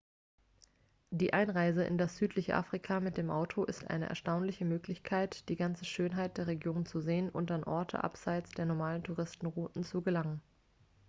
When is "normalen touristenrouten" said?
8.65-9.83